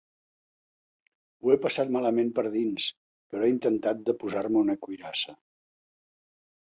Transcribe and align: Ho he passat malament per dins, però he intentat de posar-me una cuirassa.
Ho 1.43 1.51
he 1.51 1.57
passat 1.65 1.91
malament 1.97 2.31
per 2.39 2.45
dins, 2.55 2.87
però 3.35 3.45
he 3.47 3.53
intentat 3.59 4.03
de 4.09 4.17
posar-me 4.25 4.63
una 4.67 4.81
cuirassa. 4.87 5.37